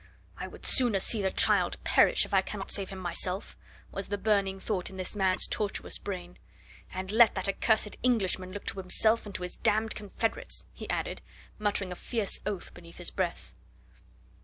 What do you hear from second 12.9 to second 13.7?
his breath.